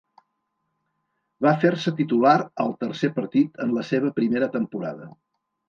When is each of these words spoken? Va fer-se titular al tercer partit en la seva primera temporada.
Va 1.47 1.51
fer-se 1.65 1.93
titular 1.99 2.33
al 2.65 2.75
tercer 2.85 3.13
partit 3.21 3.63
en 3.67 3.79
la 3.79 3.87
seva 3.93 4.15
primera 4.19 4.51
temporada. 4.59 5.11